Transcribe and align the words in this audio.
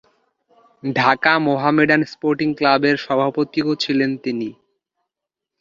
ঢাকা 0.83 1.33
মোহামেডান 1.39 2.01
স্পোর্টিং 2.05 2.49
ক্লাবের 2.53 2.95
সভাপতিও 2.97 3.69
ছিলেন 3.75 4.11
তিনি। 4.23 4.49